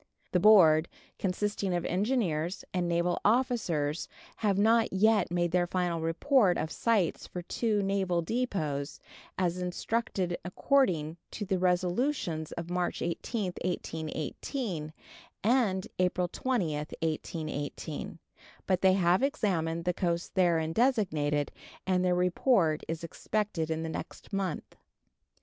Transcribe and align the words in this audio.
The 0.31 0.39
Board, 0.39 0.87
consisting 1.19 1.75
of 1.75 1.85
engineers 1.85 2.65
and 2.73 2.89
naval 2.89 3.19
officers, 3.23 4.07
have 4.37 4.57
not 4.57 4.91
yet 4.91 5.29
made 5.29 5.51
their 5.51 5.67
final 5.67 6.01
report 6.01 6.57
of 6.57 6.71
sites 6.71 7.27
for 7.27 7.43
two 7.43 7.83
naval 7.83 8.23
depots, 8.23 8.99
as 9.37 9.59
instructed 9.61 10.39
according 10.43 11.17
to 11.29 11.45
the 11.45 11.59
resolutions 11.59 12.51
of 12.53 12.67
March 12.67 13.01
18th, 13.01 13.59
1818 13.63 14.91
and 15.43 15.85
April 15.99 16.27
20th, 16.27 16.93
1818, 17.03 18.17
but 18.65 18.81
they 18.81 18.93
have 18.93 19.21
examined 19.21 19.85
the 19.85 19.93
coast 19.93 20.33
therein 20.33 20.73
designated, 20.73 21.51
and 21.85 22.03
their 22.03 22.15
report 22.15 22.81
is 22.87 23.03
expected 23.03 23.69
in 23.69 23.83
the 23.83 23.87
next 23.87 24.33
month. 24.33 24.75